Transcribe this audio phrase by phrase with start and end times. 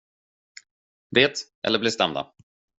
[1.11, 2.33] Det eller bli stämda.